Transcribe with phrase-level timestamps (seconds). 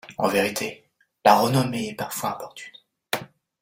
[0.17, 0.89] En vérité,
[1.23, 2.73] la renommée est parfois importune.